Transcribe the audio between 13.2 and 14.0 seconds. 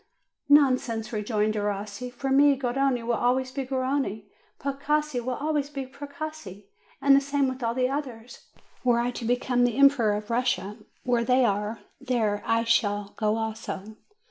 also."